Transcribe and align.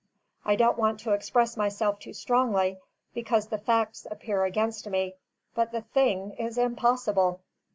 I 0.43 0.55
don't 0.55 0.79
want 0.79 0.99
to 1.01 1.11
express 1.11 1.55
myself 1.55 1.99
too 1.99 2.13
strongly, 2.13 2.79
because 3.13 3.49
the 3.49 3.59
facts 3.59 4.07
appear 4.09 4.45
against 4.45 4.89
me, 4.89 5.13
but 5.53 5.71
the 5.71 5.81
thing 5.81 6.31
is 6.39 6.57
impossible." 6.57 7.41